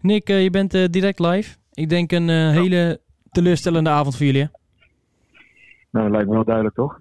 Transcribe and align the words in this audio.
Nick, 0.00 0.28
eh, 0.28 0.42
je 0.42 0.50
bent 0.50 0.74
eh, 0.74 0.84
direct 0.90 1.18
live. 1.18 1.56
Ik 1.72 1.88
denk 1.88 2.12
een 2.12 2.28
eh, 2.28 2.50
hele 2.50 3.00
teleurstellende 3.30 3.90
avond 3.90 4.16
voor 4.16 4.26
jullie. 4.26 4.42
hè? 4.42 4.48
Nou, 5.90 6.04
dat 6.04 6.10
lijkt 6.14 6.28
me 6.28 6.34
wel 6.34 6.44
duidelijk, 6.44 6.74
toch? 6.74 7.00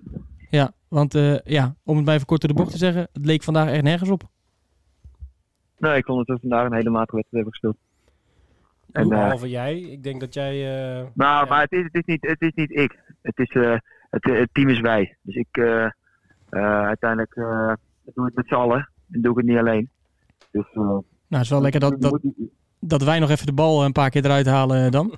Ja, 0.50 0.72
want 0.88 1.16
eh, 1.16 1.40
ja, 1.40 1.76
om 1.84 1.96
het 1.96 2.06
maar 2.06 2.14
even 2.16 2.26
kort 2.28 2.42
door 2.42 2.50
de 2.50 2.56
bocht 2.56 2.72
te 2.72 2.78
zeggen, 2.78 3.08
het 3.14 3.26
leek 3.26 3.44
vandaag 3.44 3.70
echt 3.70 3.84
nergens 3.84 4.10
op. 4.10 4.24
Nee, 5.78 5.98
ik 5.98 6.06
vond 6.06 6.28
dat 6.28 6.36
we 6.36 6.48
vandaag 6.48 6.66
een 6.66 6.74
hele 6.74 6.90
matige 6.90 7.16
wedstrijd 7.16 7.44
hebben 7.46 7.52
gespeeld. 7.54 7.78
En, 8.92 9.04
eh, 9.04 9.10
Behalve 9.10 9.50
jij. 9.50 9.80
Ik 9.80 10.04
denk 10.04 10.20
dat 10.20 10.34
jij... 10.34 10.54
eh, 10.54 11.06
nou, 11.14 11.46
ja. 11.46 11.50
maar 11.50 11.62
het 11.62 11.72
is, 11.72 11.84
het, 11.84 11.96
is 11.96 12.04
niet, 12.06 12.28
het 12.28 12.42
is 12.42 12.52
niet 12.56 12.72
ik. 12.72 13.00
Het, 13.22 13.38
is, 13.38 13.50
eh, 13.50 13.78
het, 14.10 14.24
het 14.24 14.50
team 14.52 14.70
is 14.70 14.80
wij. 14.80 15.18
Dus 15.22 15.36
ik, 15.36 15.48
eh, 15.52 15.86
eh, 15.86 15.92
uiteindelijk 16.86 17.36
eh, 17.36 17.74
doe 18.14 18.28
ik 18.28 18.36
het 18.36 18.36
met 18.36 18.48
z'n 18.48 18.54
allen. 18.54 18.90
En 19.12 19.22
doe 19.22 19.32
ik 19.32 19.38
het 19.38 19.46
niet 19.46 19.58
alleen. 19.58 19.90
Dus, 20.52 20.66
Nou, 20.74 21.04
het 21.28 21.42
is 21.42 21.50
wel 21.50 21.62
lekker 21.62 21.80
dat, 21.80 22.02
dat, 22.02 22.20
dat 22.80 23.04
wij 23.04 23.20
nog 23.20 23.30
even 23.30 23.46
de 23.46 23.54
bal 23.54 23.86
een 23.86 23.92
paar 23.92 24.10
keer 24.10 24.26
eruit 24.26 24.46
halen 24.46 24.92
dan. 24.92 25.14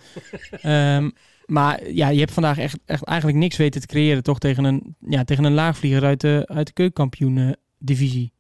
Ehm, 0.61 1.09
maar 1.45 1.89
ja, 1.89 2.09
je 2.09 2.19
hebt 2.19 2.33
vandaag 2.33 2.57
echt, 2.57 2.79
echt 2.85 3.03
eigenlijk 3.03 3.37
niks 3.37 3.57
weten 3.57 3.81
te 3.81 3.87
creëren, 3.87 4.23
toch? 4.23 4.39
Tegen 4.39 4.63
een, 4.63 4.95
ja, 4.99 5.23
tegen 5.23 5.43
een 5.43 5.53
laagvlieger 5.53 6.03
uit 6.03 6.21
de, 6.21 6.43
uit 6.45 6.67
de 6.67 6.73
keukenkampioen-divisie. 6.73 8.33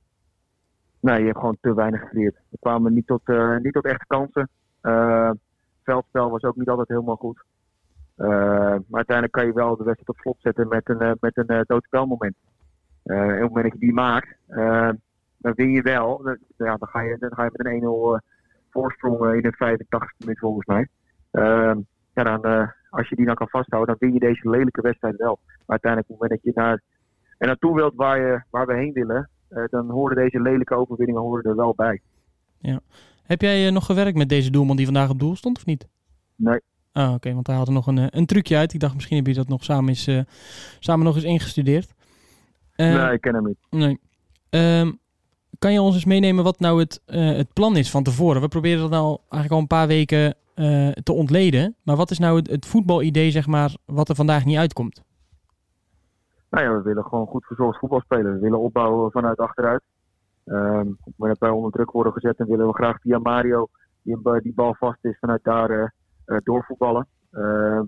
Nee, 0.99 1.19
je 1.19 1.25
hebt 1.25 1.37
gewoon 1.37 1.57
te 1.61 1.73
weinig 1.73 2.01
gecreëerd. 2.01 2.35
We 2.49 2.57
kwamen 2.59 2.93
niet 2.93 3.07
tot, 3.07 3.21
eh, 3.23 3.57
niet 3.57 3.73
tot 3.73 3.85
echte 3.85 4.05
kansen. 4.07 4.49
Eh 4.81 5.31
veldspel 5.83 6.29
was 6.29 6.43
ook 6.43 6.55
niet 6.55 6.69
altijd 6.69 6.87
helemaal 6.87 7.15
goed. 7.15 7.43
Eh, 8.15 8.27
maar 8.27 8.85
uiteindelijk 8.91 9.31
kan 9.31 9.45
je 9.45 9.53
wel 9.53 9.77
de 9.77 9.83
wedstrijd 9.83 10.09
op 10.09 10.17
slot 10.17 10.37
zetten 10.39 10.67
met 10.67 10.89
een, 10.89 11.17
met 11.19 11.37
een 11.37 11.63
doodspelmoment. 11.67 12.35
Eh, 13.03 13.17
en 13.17 13.33
op 13.33 13.39
het 13.39 13.47
moment 13.47 13.63
dat 13.63 13.73
je 13.73 13.79
die 13.79 13.93
maakt, 13.93 14.35
eh, 14.47 14.89
dan 15.37 15.53
win 15.53 15.71
je 15.71 15.81
wel. 15.81 16.21
Dan, 16.23 16.37
ja, 16.57 16.77
dan, 16.77 16.87
ga, 16.87 17.01
je, 17.01 17.17
dan 17.19 17.33
ga 17.33 17.43
je 17.43 17.49
met 17.53 17.65
een 17.65 17.81
1-0 17.81 18.15
eh, 18.15 18.19
voorsprong 18.71 19.33
in 19.33 19.41
de 19.41 19.51
85 19.51 20.13
minuut 20.17 20.39
volgens 20.39 20.65
mij. 20.65 20.87
Eh, 21.31 21.75
ja, 22.13 22.23
dan, 22.23 22.43
eh, 22.43 22.67
als 22.89 23.09
je 23.09 23.15
die 23.15 23.25
dan 23.25 23.35
kan 23.35 23.49
vasthouden, 23.49 23.95
dan 23.97 24.09
win 24.09 24.19
je 24.19 24.27
deze 24.27 24.49
lelijke 24.49 24.81
wedstrijd 24.81 25.15
wel. 25.15 25.39
Maar 25.45 25.79
uiteindelijk 25.79 26.11
op 26.11 26.19
het 26.19 26.29
moment 26.29 26.43
dat 26.43 26.53
je 26.53 26.61
naar, 26.61 26.81
er 27.37 27.47
naartoe 27.47 27.75
wilt 27.75 27.95
waar, 27.95 28.19
je, 28.19 28.43
waar 28.49 28.67
we 28.67 28.73
heen 28.73 28.93
willen, 28.93 29.29
eh, 29.49 29.63
dan 29.69 29.89
horen 29.89 30.15
deze 30.15 30.41
lelijke 30.41 30.75
overwinningen 30.75 31.21
horen 31.21 31.43
er 31.43 31.55
wel 31.55 31.73
bij. 31.75 32.01
Heb 33.31 33.41
jij 33.41 33.67
eh, 33.67 33.73
nog 33.73 33.85
gewerkt 33.85 34.17
met 34.17 34.29
deze 34.29 34.51
doelman 34.51 34.75
die 34.75 34.85
vandaag 34.85 35.09
op 35.09 35.19
doel 35.19 35.35
stond, 35.35 35.57
of 35.57 35.65
niet? 35.65 35.87
Nee. 36.35 36.59
Ah, 36.91 37.13
oké, 37.13 37.33
want 37.33 37.47
hij 37.47 37.55
had 37.55 37.67
er 37.67 37.73
nog 37.73 37.87
een, 37.87 38.17
een 38.17 38.25
trucje 38.25 38.57
uit. 38.57 38.73
Ik 38.73 38.79
dacht, 38.79 38.93
misschien 38.93 39.17
heb 39.17 39.27
je 39.27 39.33
dat 39.33 39.47
nog 39.47 39.63
samen, 39.63 39.89
eens, 39.89 40.07
eh, 40.07 40.21
samen 40.79 41.05
nog 41.05 41.15
eens 41.15 41.23
ingestudeerd. 41.23 41.93
Eh, 42.75 42.93
nee, 42.93 43.13
ik 43.13 43.21
ken 43.21 43.33
hem 43.33 43.45
niet. 43.45 43.57
Nee. 43.69 43.99
Ehm, 44.49 44.91
kan 45.61 45.73
je 45.73 45.81
ons 45.81 45.95
eens 45.95 46.05
meenemen 46.05 46.43
wat 46.43 46.59
nou 46.59 46.79
het, 46.79 47.01
eh, 47.05 47.35
het 47.35 47.53
plan 47.53 47.77
is 47.77 47.91
van 47.91 48.03
tevoren? 48.03 48.41
We 48.41 48.47
proberen 48.47 48.81
dat 48.81 48.89
nou 48.89 49.17
eigenlijk 49.19 49.51
al 49.51 49.59
een 49.59 49.77
paar 49.77 49.87
weken 49.87 50.35
eh, 50.53 50.89
te 50.89 51.11
ontleden. 51.11 51.75
Maar 51.83 51.95
wat 51.95 52.11
is 52.11 52.19
nou 52.19 52.41
het, 52.43 52.65
voetbalidee, 52.65 53.31
zeg 53.31 53.47
maar, 53.47 53.75
wat 53.85 54.09
er 54.09 54.15
vandaag 54.15 54.45
niet 54.45 54.57
uitkomt? 54.57 55.03
Nou 56.49 56.65
ja, 56.65 56.73
we 56.77 56.81
willen 56.81 57.03
gewoon 57.03 57.27
goed 57.27 57.45
verzorgd 57.45 57.79
voetbal 57.79 58.01
spelen. 58.01 58.33
We 58.33 58.39
willen 58.39 58.59
opbouwen 58.59 59.11
vanuit 59.11 59.37
achteruit. 59.37 59.81
Ehm, 60.45 60.87
het 60.87 61.13
moment 61.17 61.39
dat 61.39 61.49
wij 61.49 61.49
onder 61.49 61.71
druk 61.71 61.91
worden 61.91 62.13
gezet, 62.13 62.37
dan 62.37 62.47
willen 62.47 62.67
we 62.67 62.73
graag 62.73 63.01
via 63.01 63.19
Mario, 63.19 63.67
die, 64.01 64.17
die 64.41 64.53
bal 64.53 64.75
vast 64.79 65.05
is, 65.05 65.17
vanuit 65.19 65.43
daar 65.43 65.93
eh, 66.25 66.37
doorvoetballen. 66.43 67.07
Ehm 67.31 67.83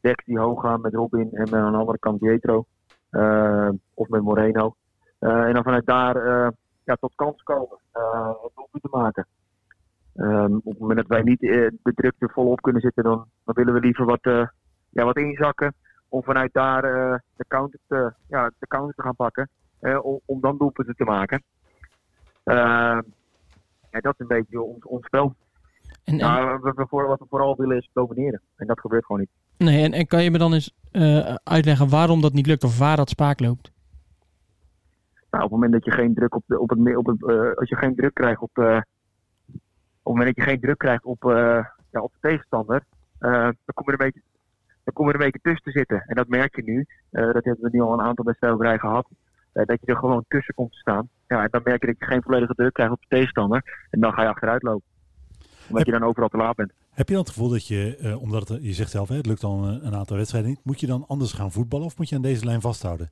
Dex 0.00 0.24
die 0.24 0.38
hoog 0.38 0.60
gaan 0.60 0.80
met 0.80 0.94
Robin 0.94 1.28
en 1.32 1.54
aan 1.54 1.72
de 1.72 1.78
andere 1.78 1.98
kant 1.98 2.18
Pietro. 2.18 2.64
Ehm, 3.10 3.72
of 3.94 4.08
met 4.08 4.22
Moreno. 4.22 4.74
En 5.18 5.52
dan 5.52 5.62
vanuit 5.62 5.86
daar 5.86 6.52
ja, 6.90 6.96
tot 7.00 7.14
kans 7.14 7.42
komen. 7.42 7.78
Uh, 7.94 8.32
doelpunt 8.54 8.82
te 8.82 8.88
maken. 8.90 9.26
Ehm, 10.16 10.54
op 10.54 10.64
het 10.64 10.78
moment 10.78 10.98
dat 10.98 11.06
wij 11.06 11.22
niet 11.22 11.42
eh, 11.42 11.68
de 11.82 11.92
druk 11.94 12.14
er 12.18 12.30
volop 12.30 12.60
kunnen 12.60 12.82
zitten, 12.82 13.04
dan, 13.04 13.24
dan 13.44 13.54
willen 13.54 13.74
we 13.74 13.80
liever 13.80 14.04
wat, 14.04 14.22
eh, 14.22 14.46
ja, 14.90 15.04
wat 15.04 15.16
inzakken 15.16 15.74
om 16.08 16.22
vanuit 16.22 16.52
daar 16.52 16.84
eh, 16.84 17.18
de, 17.36 17.44
counter 17.48 17.78
te, 17.86 18.12
ja, 18.28 18.50
de 18.58 18.66
counter 18.66 18.94
te 18.94 19.02
gaan 19.02 19.16
pakken. 19.16 19.48
om, 20.02 20.20
om 20.24 20.40
dan 20.40 20.58
doelpunten 20.58 20.94
te 20.96 21.04
maken. 21.04 21.42
Ehm, 22.44 23.00
ja, 23.90 24.00
dat 24.00 24.14
is 24.14 24.18
een 24.18 24.26
beetje 24.26 24.62
ons, 24.62 24.84
ons 24.84 25.06
spel. 25.06 25.34
En, 26.04 26.20
en, 26.20 26.26
Maar 26.26 26.60
we, 26.60 26.72
we 26.76 26.86
voor, 26.86 27.06
wat 27.06 27.18
we 27.18 27.26
vooral 27.28 27.56
willen 27.56 27.76
is 27.76 27.90
domineren. 27.92 28.40
En 28.56 28.66
dat 28.66 28.80
gebeurt 28.80 29.04
gewoon 29.04 29.20
niet. 29.20 29.30
nee, 29.56 29.84
en, 29.84 29.92
en 29.92 30.06
kan 30.06 30.22
je 30.22 30.30
me 30.30 30.38
dan 30.38 30.52
eens 30.52 30.74
uitleggen 31.44 31.88
waarom 31.88 32.20
dat 32.20 32.32
niet 32.32 32.46
lukt 32.46 32.64
of 32.64 32.78
waar 32.78 32.96
dat 32.96 33.08
spaak 33.08 33.40
loopt? 33.40 33.70
Nou, 35.30 35.44
op 35.44 35.50
het 35.50 35.60
moment 35.60 35.72
dat 35.72 35.84
je 35.84 35.90
geen 35.90 36.14
druk 36.14 36.34
op, 36.34 36.42
de, 36.46 36.60
op 36.60 36.70
het, 36.70 36.96
op 36.96 37.06
het 37.06 37.28
eh, 37.28 37.52
als 37.54 37.68
je 37.68 37.76
geen 37.76 37.94
druk 37.94 38.14
krijgt 38.14 38.40
op, 38.40 38.58
eh, 38.58 38.64
op 38.66 38.82
het 40.02 40.02
moment 40.02 40.26
dat 40.26 40.36
je 40.36 40.50
geen 40.50 40.60
druk 40.60 40.78
krijgt 40.78 41.04
op, 41.04 41.24
eh, 41.24 41.64
ja, 41.90 42.00
op 42.00 42.12
de 42.12 42.28
tegenstander, 42.28 42.84
dan 43.18 43.54
kom 43.74 43.86
je 43.86 43.92
er 43.92 44.00
een 44.00 44.06
beetje, 44.06 44.22
dan 44.84 44.94
kom 44.94 45.06
je 45.06 45.12
er 45.12 45.20
een 45.20 45.24
beetje 45.24 45.40
tussen 45.42 45.72
te 45.72 45.78
zitten. 45.78 46.02
En 46.06 46.14
dat 46.14 46.28
merk 46.28 46.56
je 46.56 46.62
nu. 46.62 46.86
Dat 47.10 47.44
hebben 47.44 47.64
we 47.64 47.68
nu 47.72 47.80
al 47.80 47.92
een 47.92 48.00
aantal 48.00 48.24
wedstrijden 48.24 48.80
gehad. 48.80 49.06
eh, 49.52 49.64
dat 49.66 49.80
je 49.80 49.86
er 49.86 49.96
gewoon 49.96 50.24
tussen 50.28 50.54
komt 50.54 50.72
te 50.72 50.78
staan. 50.78 51.08
Ja, 51.28 51.42
en 51.42 51.48
dan 51.50 51.60
merk 51.64 51.80
je 51.80 51.86
dat 51.86 51.98
je 51.98 52.04
geen 52.04 52.22
volledige 52.22 52.54
druk 52.54 52.72
krijgt 52.72 52.92
op 52.92 53.00
de 53.00 53.06
tegenstander. 53.08 53.86
En 53.90 54.00
dan 54.00 54.12
ga 54.12 54.22
je 54.22 54.28
achteruit 54.28 54.62
lopen. 54.62 54.88
Omdat 55.68 55.86
je 55.86 55.92
dan 55.92 56.02
overal 56.04 56.28
te 56.28 56.36
laat 56.36 56.56
bent. 56.56 56.72
Heb 56.90 57.08
je 57.08 57.14
dan 57.14 57.22
het 57.22 57.32
gevoel 57.32 57.48
dat 57.48 57.66
je, 57.66 58.16
omdat 58.20 58.58
je 58.60 58.72
zegt 58.72 58.90
zelf, 58.90 59.08
hè, 59.08 59.16
het 59.16 59.26
lukt 59.26 59.44
al 59.44 59.64
een, 59.64 59.86
een 59.86 59.94
aantal 59.94 60.16
wedstrijden 60.16 60.50
niet, 60.50 60.60
moet 60.64 60.80
je 60.80 60.86
dan 60.86 61.04
anders 61.06 61.32
gaan 61.32 61.52
voetballen 61.52 61.86
of 61.86 61.98
moet 61.98 62.08
je 62.08 62.16
aan 62.16 62.22
deze 62.22 62.44
lijn 62.44 62.60
vasthouden? 62.60 63.10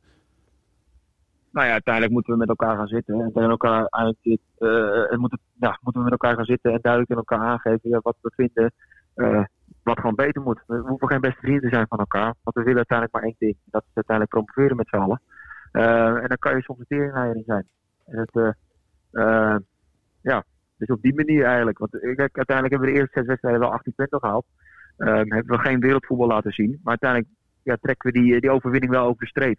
Nou 1.58 1.70
ja, 1.70 1.76
uiteindelijk 1.76 2.14
moeten 2.14 2.32
we 2.32 2.38
met 2.38 2.48
elkaar 2.48 2.76
gaan 2.76 2.86
zitten. 2.86 3.20
En 3.20 3.32
tegen 3.32 3.50
elkaar 3.50 3.86
eigenlijk, 3.86 4.41
eh, 4.58 5.12
en 5.12 5.20
moeten, 5.20 5.41
ja, 5.54 5.78
moeten 5.82 6.02
we 6.02 6.08
met 6.10 6.20
elkaar 6.20 6.34
gaan 6.34 6.44
zitten 6.44 6.72
en 6.72 6.78
duidelijk 6.82 7.12
aan 7.12 7.16
elkaar 7.16 7.41
aangeven 7.41 8.00
wat 8.02 8.16
we 8.20 8.32
vinden. 8.36 8.72
eh, 9.14 9.44
wat 9.82 9.98
gewoon 10.00 10.14
beter 10.14 10.42
moet. 10.42 10.62
We 10.66 10.76
hoeven 10.76 11.08
geen 11.08 11.20
beste 11.20 11.41
vrienden 11.41 11.62
te 11.62 11.74
zijn 11.74 11.86
van 11.88 11.98
elkaar. 11.98 12.34
Want 12.42 12.56
we 12.56 12.62
willen 12.62 12.76
uiteindelijk 12.76 13.12
maar 13.12 13.22
één 13.24 13.34
ding. 13.38 13.56
Dat 13.64 13.82
is 13.82 13.94
uiteindelijk 13.94 14.36
promoveren 14.36 14.76
met 14.76 14.88
z'n 14.88 14.97
allen. 14.97 15.20
Eh, 15.72 16.22
en 16.22 16.28
dan 16.28 16.38
kan 16.38 16.56
je 16.56 16.62
soms 16.62 16.84
een 16.88 17.42
zijn. 17.47 17.66
En 18.06 18.18
het, 18.18 18.56
ja, 20.22 20.44
dus 20.76 20.88
op 20.88 21.02
die 21.02 21.14
manier 21.14 21.44
eigenlijk. 21.44 21.78
Want 21.78 21.91
kijk, 21.91 22.36
uiteindelijk 22.36 22.70
hebben 22.70 22.88
we 22.88 22.94
de 22.94 23.00
eerste 23.00 23.18
zes 23.18 23.26
wedstrijden 23.26 23.60
wel 23.60 23.72
18 23.72 23.92
punten 23.94 24.20
gehaald. 24.20 24.47
Eh, 24.97 25.14
hebben 25.14 25.56
we 25.56 25.58
geen 25.58 25.80
wereldvoetbal 25.80 26.26
laten 26.26 26.52
zien. 26.52 26.70
Maar 26.82 26.98
uiteindelijk 27.00 27.30
ja, 27.62 27.76
trekken 27.80 28.12
we 28.12 28.20
die, 28.20 28.41
die 28.41 28.50
overwinning 28.50 28.92
wel 28.92 29.06
over 29.06 29.20
de 29.20 29.26
streep. 29.26 29.58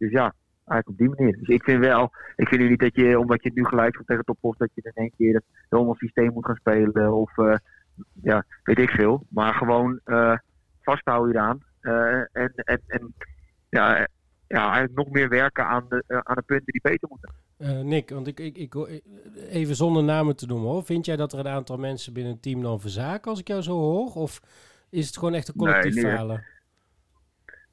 Dus 0.00 0.10
ja, 0.10 0.34
eigenlijk 0.66 0.88
op 0.88 0.98
die 0.98 1.08
manier. 1.08 1.38
Dus 1.38 1.48
ik 1.48 1.64
vind 1.64 1.78
wel, 1.84 2.10
ik 2.36 2.48
vind 2.48 2.68
niet 2.68 2.80
dat 2.80 2.94
je, 2.94 3.18
omdat 3.18 3.42
je 3.42 3.50
nu 3.54 3.64
gelijk 3.64 3.94
komt 3.94 4.06
tegen 4.06 4.24
Topos, 4.24 4.56
dat 4.56 4.70
je 4.74 4.82
in 4.82 4.90
één 5.02 5.12
keer 5.16 5.42
helemaal 5.68 5.94
systeem 5.94 6.32
moet 6.32 6.46
gaan 6.46 6.56
spelen. 6.56 7.12
Of 7.14 7.38
eh, 7.38 7.54
ja, 8.22 8.44
weet 8.62 8.78
ik 8.78 8.90
veel. 8.90 9.26
Maar 9.28 9.54
gewoon 9.54 10.00
eh, 10.04 10.36
vasthouden 10.82 11.30
hieraan. 11.30 11.62
Eh, 11.80 12.42
en, 12.42 12.52
en, 12.54 12.80
en 12.86 13.14
ja, 13.68 14.06
ja, 14.46 14.62
eigenlijk 14.62 14.94
nog 14.94 15.10
meer 15.10 15.28
werken 15.28 15.66
aan 15.66 15.86
de, 15.88 16.04
aan 16.06 16.34
de 16.36 16.42
punten 16.42 16.72
die 16.72 16.80
beter 16.82 17.08
moeten. 17.08 17.32
eh, 17.56 17.80
Nick, 17.80 18.10
want 18.10 18.26
ik, 18.26 18.40
ik, 18.40 18.56
ik, 18.56 18.74
even 19.48 19.76
zonder 19.76 20.04
namen 20.04 20.36
te 20.36 20.46
noemen 20.46 20.68
hoor. 20.68 20.84
Vind 20.84 21.06
jij 21.06 21.16
dat 21.16 21.32
er 21.32 21.38
een 21.38 21.48
aantal 21.48 21.76
mensen 21.76 22.12
binnen 22.12 22.32
het 22.32 22.42
team 22.42 22.62
dan 22.62 22.80
verzaken 22.80 23.30
als 23.30 23.40
ik 23.40 23.48
jou 23.48 23.62
zo 23.62 23.72
hoor? 23.72 24.12
Of 24.14 24.40
is 24.90 25.06
het 25.06 25.18
gewoon 25.18 25.34
echt 25.34 25.48
een 25.48 25.54
collectief 25.56 25.94
Nee, 25.94 26.04
nee. 26.04 26.16
falen? 26.16 26.44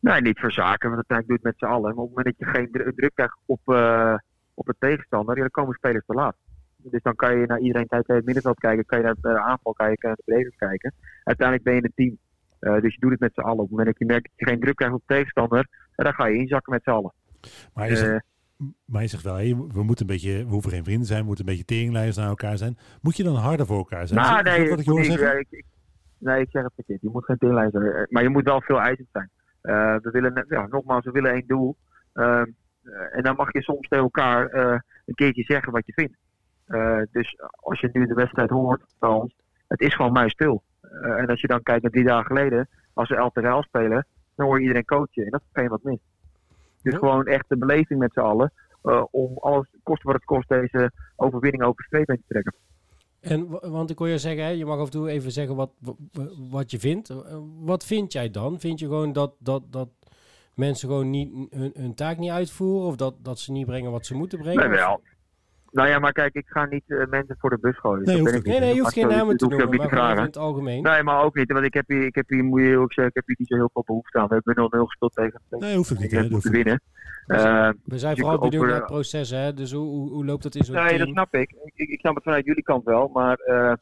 Nee, 0.08 0.22
niet 0.22 0.40
voor 0.40 0.52
zaken, 0.52 0.90
want 0.90 0.96
uiteindelijk 1.10 1.28
doe 1.28 1.38
je 1.38 1.48
het 1.48 1.60
met 1.60 1.70
z'n 1.70 1.76
allen. 1.76 1.96
Maar 1.96 2.04
op 2.04 2.16
het 2.16 2.18
moment 2.18 2.36
dat 2.38 2.48
je 2.48 2.54
geen 2.58 2.72
dru- 2.72 2.94
druk 2.96 3.12
krijgt 3.16 3.38
op, 3.46 3.60
eh, 3.66 4.16
op 4.54 4.66
de 4.66 4.76
tegenstander, 4.80 5.36
ja, 5.36 5.42
dan 5.42 5.50
komen 5.52 5.74
spelers 5.76 6.06
te 6.06 6.14
laat. 6.14 6.36
Dus 6.78 7.02
dan 7.02 7.16
kan 7.16 7.38
je 7.40 7.46
naar 7.46 7.60
iedereen 7.60 7.88
kijken, 7.88 8.16
het 8.16 8.26
middenveld 8.26 8.60
kijken, 8.60 8.86
kan 8.86 8.98
je 9.00 9.04
naar 9.04 9.16
de 9.22 9.40
aanval 9.42 9.74
kijken, 9.74 10.08
naar 10.08 10.16
de 10.16 10.22
breedte 10.26 10.58
kijken. 10.58 10.94
Uiteindelijk 11.24 11.66
ben 11.68 11.76
je 11.76 11.84
een 11.84 11.92
team. 11.96 12.18
Eh, 12.60 12.82
dus 12.82 12.94
je 12.94 13.00
doet 13.00 13.12
het 13.12 13.20
met 13.20 13.32
z'n 13.34 13.40
allen. 13.40 13.54
Op 13.58 13.62
het 13.62 13.70
moment 13.70 13.88
dat 13.88 13.98
je 14.00 14.06
merkt 14.06 14.24
dat 14.24 14.34
je 14.36 14.46
geen 14.46 14.60
druk 14.60 14.76
krijgt 14.76 14.96
op 14.96 15.04
de 15.06 15.14
tegenstander, 15.14 15.68
dan 15.96 16.14
ga 16.14 16.26
je 16.26 16.38
inzakken 16.38 16.74
met 16.74 16.84
z'n 16.84 16.90
allen. 16.90 17.14
Maar 17.74 17.90
je, 17.90 17.96
zegt, 17.96 18.12
Eh, 18.12 18.66
maar 18.86 19.02
je 19.02 19.08
zegt 19.08 19.24
wel, 19.24 19.36
hé, 19.36 19.56
we 19.74 19.84
moeten 19.84 20.06
een 20.06 20.12
beetje, 20.14 20.38
we 20.46 20.50
hoeven 20.52 20.72
geen 20.72 20.84
vrienden 20.84 21.08
zijn, 21.08 21.20
we 21.20 21.26
moeten 21.26 21.46
een 21.46 21.52
beetje 21.52 21.66
teringleiders 21.66 22.18
naar 22.18 22.28
elkaar 22.28 22.58
zijn. 22.58 22.78
Moet 23.02 23.18
je 23.18 23.24
dan 23.24 23.36
harder 23.36 23.66
voor 23.66 23.78
elkaar 23.78 24.08
zijn? 24.08 24.20
nou, 24.20 24.44
nee, 24.44 24.70
ik 24.70 24.86
nee, 24.86 25.40
ik, 25.40 25.48
ik- 25.50 25.66
nee, 26.18 26.42
ik 26.42 26.48
zeg 26.52 26.64
het 26.64 26.72
verkeerd. 26.76 27.02
Je 27.02 27.10
moet 27.10 27.26
geen 27.26 27.38
teamleider, 27.38 27.96
eh, 27.96 28.04
maar 28.10 28.24
je 28.24 28.30
moet 28.30 28.44
wel 28.44 28.62
veel 28.62 28.80
eisend 28.82 29.08
zijn. 29.12 29.30
Eh, 29.68 29.96
we 30.02 30.10
willen, 30.12 30.46
ja, 30.50 30.68
nogmaals, 30.68 31.06
we 31.06 31.12
willen 31.12 31.32
één 31.32 31.48
doel. 31.48 31.76
Ehm, 32.14 32.46
eh, 32.84 33.18
en 33.18 33.24
dan 33.24 33.36
mag 33.36 33.54
je 33.54 33.62
soms 33.62 33.88
tegen 33.88 34.04
elkaar 34.04 34.48
eh, 34.48 34.80
een 35.06 35.16
keertje 35.16 35.44
zeggen 35.44 35.72
wat 35.72 35.86
je 35.86 35.94
vindt. 35.94 36.18
Dus 37.12 37.38
als 37.52 37.80
je 37.80 37.90
nu 37.94 38.06
de 38.08 38.14
wedstrijd 38.14 38.50
hoort 38.50 38.82
ons, 39.00 39.36
het 39.68 39.82
is 39.82 39.96
gewoon 39.96 40.12
mij 40.12 40.30
stil. 40.30 40.64
Eh, 40.82 41.18
en 41.18 41.28
als 41.28 41.42
je 41.42 41.48
dan 41.48 41.64
kijkt 41.64 41.82
naar 41.82 41.92
drie 41.92 42.04
dagen 42.06 42.26
geleden, 42.26 42.68
als 42.94 43.10
we 43.10 43.16
11 43.16 43.34
tegen 43.34 43.50
11 43.50 43.66
spelen, 43.66 44.06
dan 44.36 44.46
hoor 44.46 44.56
je 44.56 44.62
iedereen 44.62 44.86
coachen. 44.86 45.24
En 45.26 45.30
dat 45.32 45.42
is 45.42 45.50
geen 45.54 45.68
wat 45.70 45.84
mis. 45.84 46.00
Dus 46.82 46.94
Ja. 46.94 47.00
gewoon 47.00 47.26
echt 47.26 47.46
de 47.48 47.58
beleving 47.58 48.00
met 48.00 48.14
z'n 48.14 48.20
allen. 48.20 48.52
om 49.12 49.38
alles, 49.38 49.68
koste 49.84 50.06
wat 50.06 50.16
het 50.16 50.26
kost, 50.26 50.50
deze 50.50 50.92
overwinning 51.16 51.64
over 51.64 51.76
de 51.76 51.84
streep 51.88 52.08
heen 52.08 52.18
te 52.18 52.24
trekken. 52.28 52.54
En, 53.28 53.48
wa- 53.50 53.70
want 53.70 53.90
ik 53.90 53.98
hoor 53.98 54.08
je 54.08 54.18
zeggen, 54.18 54.44
hè, 54.44 54.50
je 54.50 54.66
mag 54.66 54.80
af 54.80 54.86
en 54.86 54.92
toe 54.92 55.10
even 55.10 55.32
zeggen 55.32 55.56
wat, 55.56 55.72
wa- 55.80 55.94
wa- 56.12 56.30
wat 56.50 56.72
je 56.72 56.80
vindt. 56.80 57.10
Eh, 57.10 57.38
Wat 57.60 57.86
vind 57.86 58.12
jij 58.14 58.30
dan? 58.30 58.60
Vind 58.60 58.80
je 58.80 58.86
gewoon 58.86 59.14
dat, 59.14 59.34
dat, 59.40 59.64
dat 59.72 59.90
mensen 60.54 60.88
gewoon 60.90 61.10
niet 61.10 61.32
hun, 61.50 61.72
hun 61.76 61.94
taak 61.94 62.18
niet 62.18 62.30
uitvoeren? 62.30 62.88
Of 62.88 62.96
dat, 62.96 63.14
dat 63.24 63.40
ze 63.40 63.52
niet 63.52 63.66
brengen 63.66 63.92
wat 63.92 64.06
ze 64.06 64.16
moeten 64.16 64.40
brengen? 64.40 64.70
Nee, 64.70 64.78
wel. 64.80 65.02
Nou 65.72 65.88
ja, 65.90 66.00
maar 66.00 66.12
kijk, 66.12 66.34
ik 66.34 66.46
ga 66.48 66.66
niet 66.66 66.84
eh, 66.88 67.06
mensen 67.10 67.36
voor 67.40 67.50
de 67.50 67.58
bus 67.62 67.78
gooien. 67.80 68.06
Nee, 68.06 68.16
Dat 68.16 68.24
ben 68.26 68.34
ik 68.36 68.46
Nee, 68.46 68.60
nee, 68.60 68.74
je 68.74 68.80
hoeft 68.82 68.94
geen 68.94 69.08
namen 69.08 69.38
te 69.38 69.46
noemen, 69.48 69.64
maar 69.70 69.74
niet 69.78 69.82
te 69.82 69.88
in 69.90 69.96
vragen. 69.96 70.24
het 70.24 70.38
algemeen. 70.38 70.82
Nee, 70.84 71.04
maar 71.04 71.24
ook 71.24 71.36
niet, 71.36 71.52
want 71.52 71.66
ik 71.66 71.74
heb 71.74 71.88
hier, 71.88 72.04
ik 72.06 72.16
heb 72.16 72.30
hier, 72.30 72.44
moet 72.44 72.62
je 72.62 72.78
ook 72.78 72.94
zeggen, 72.94 73.06
ik 73.08 73.14
heb 73.16 73.28
hier 73.28 73.36
niet 73.40 73.48
zo 73.48 73.56
heel 73.56 73.70
veel 73.74 73.84
behoefte 73.86 74.20
aan. 74.20 74.28
We 74.28 74.42
hebben 74.44 74.80
0-0 74.80 74.86
gespeeld 74.86 75.14
tegen 75.14 75.42
Nee, 75.50 75.76
hoeft 75.76 75.92
ook 75.92 76.00
niet. 76.00 76.12
hè, 76.12 76.30
moeten 76.30 76.52
winnen. 76.52 76.82
We 77.26 77.40
zijn- 77.40 77.74
Eh, 77.74 77.80
We 77.86 77.98
zijn 78.00 78.14
Dus 78.14 78.22
vooral 78.24 78.38
ook 78.38 78.44
benieuwd 78.44 78.62
voor- 78.62 78.72
naar 78.72 78.82
het 78.82 78.92
proces, 78.92 79.30
hè? 79.30 79.54
Dus 79.54 79.72
hoe, 79.72 79.86
hoe, 79.86 80.10
hoe 80.10 80.26
loopt 80.26 80.44
dat 80.44 80.56
in 80.56 80.64
zo'n 80.64 80.76
nee, 80.76 80.88
team? 80.88 81.00
dat 81.00 81.08
snap 81.08 81.34
ik. 81.34 81.56
ik. 81.76 81.90
Ik 81.90 82.00
snap 82.00 82.16
het 82.16 82.24
vanuit 82.24 82.46
jullie 82.46 82.64
kant 82.64 82.84
wel, 82.84 83.08
maar 83.14 83.38
eh, 83.38 83.74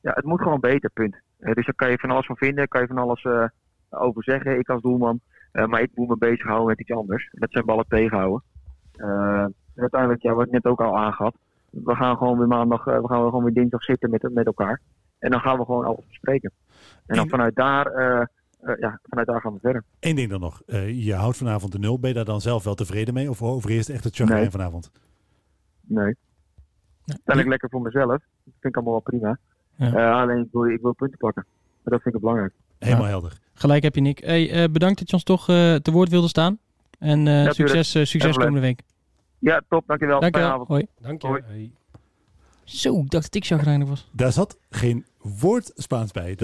ja, 0.00 0.12
het 0.14 0.24
moet 0.24 0.40
gewoon 0.42 0.60
beter, 0.60 0.90
punt. 0.90 1.16
Eh, 1.38 1.52
dus 1.54 1.64
daar 1.66 1.74
kan 1.74 1.90
je 1.90 1.98
van 1.98 2.10
alles 2.10 2.26
van 2.26 2.36
vinden, 2.36 2.68
kan 2.68 2.80
je 2.80 2.86
van 2.86 2.98
alles 2.98 3.22
eh, 3.24 3.44
over 3.90 4.22
zeggen, 4.24 4.58
ik 4.58 4.68
als 4.68 4.82
doelman. 4.82 5.20
Eh, 5.52 5.66
maar 5.66 5.80
ik 5.82 5.90
moet 5.94 6.08
me 6.08 6.16
bezighouden 6.18 6.66
met 6.66 6.80
iets 6.80 6.90
anders. 6.92 7.28
Dat 7.32 7.50
zijn 7.52 7.64
ballen 7.64 7.84
tegenhouden. 7.88 8.42
En 9.74 9.80
uiteindelijk, 9.80 10.22
ja, 10.22 10.32
wat 10.34 10.46
ik 10.46 10.52
net 10.52 10.64
ook 10.64 10.80
al 10.80 10.98
aangaf, 10.98 11.34
we 11.70 11.94
gaan 11.94 12.16
gewoon 12.16 12.38
weer 12.38 12.46
maandag, 12.48 12.86
eh, 12.86 13.00
we 13.00 13.06
gaan 13.08 13.22
gewoon 13.24 13.44
weer 13.44 13.54
dinsdag 13.54 13.82
zitten 13.82 14.10
met, 14.10 14.28
met 14.32 14.46
elkaar. 14.46 14.80
En 15.18 15.30
dan 15.30 15.40
gaan 15.40 15.58
we 15.58 15.64
gewoon 15.64 15.84
alles 15.84 16.06
bespreken. 16.08 16.50
En 17.06 17.16
dan 17.16 17.28
vanuit 17.28 17.54
daar, 17.54 17.86
eh, 17.86 18.20
eh, 18.60 18.78
ja, 18.78 19.00
vanuit 19.02 19.26
daar 19.26 19.40
gaan 19.40 19.52
we 19.52 19.58
verder. 19.60 19.84
Eén 20.00 20.16
ding 20.16 20.30
dan 20.30 20.40
nog. 20.40 20.62
Eh, 20.66 21.04
je 21.04 21.14
houdt 21.14 21.36
vanavond 21.36 21.72
de 21.72 21.78
nul. 21.78 21.98
Ben 21.98 22.08
je 22.08 22.14
daar 22.16 22.24
dan 22.24 22.40
zelf 22.40 22.64
wel 22.64 22.74
tevreden 22.74 23.14
mee? 23.14 23.30
Of 23.30 23.42
overheerst 23.42 23.88
echt 23.88 24.04
het 24.04 24.16
chagrijn 24.16 24.40
Nee. 24.40 24.50
vanavond? 24.50 24.90
Nee. 25.80 26.16
Uiteindelijk 27.06 27.48
lekker 27.48 27.68
voor 27.70 27.82
mezelf. 27.82 28.06
Dat 28.08 28.20
vind 28.44 28.64
ik 28.64 28.74
allemaal 28.76 28.92
wel 28.92 29.02
prima. 29.02 29.38
Ja. 29.76 29.92
Eh, 29.94 30.20
alleen 30.20 30.38
ik 30.44 30.48
wil, 30.52 30.64
ik 30.64 30.80
wil 30.80 30.92
punten 30.94 31.18
pakken. 31.18 31.44
En 31.84 31.90
dat 31.90 32.02
vind 32.02 32.14
ik 32.14 32.20
belangrijk. 32.20 32.52
Helemaal 32.78 33.04
Ja. 33.04 33.10
helder. 33.10 33.38
Gelijk 33.54 33.82
heb 33.82 33.94
je, 33.94 34.00
Nick. 34.00 34.18
Hey, 34.18 34.50
eh, 34.50 34.70
bedankt 34.72 34.98
dat 34.98 35.08
je 35.08 35.14
ons 35.14 35.24
toch 35.24 35.48
eh, 35.48 35.74
te 35.74 35.90
woord 35.92 36.08
wilde 36.08 36.28
staan. 36.28 36.58
En 36.98 37.28
eh, 37.28 37.50
succes, 37.50 37.90
succes 37.90 38.36
komende 38.36 38.60
week. 38.60 38.82
Ja, 39.44 39.60
top. 39.68 39.86
Dankjewel. 39.86 40.18
Fijne 40.18 40.32
Dankjewel. 40.32 40.50
avond. 40.50 40.68
Hoi. 40.68 40.86
Dank 41.00 41.22
je. 41.22 41.28
Hoi. 41.28 41.42
Hey. 41.46 41.70
Zo, 42.64 43.00
ik 43.00 43.10
dacht 43.10 43.24
dat 43.24 43.34
ik 43.34 43.44
chagrijnig 43.44 43.88
was. 43.88 44.08
Daar 44.12 44.32
zat 44.32 44.58
geen 44.70 45.06
woord 45.18 45.72
Spaans 45.74 46.12
bij. 46.12 46.28
Dat 46.28 46.40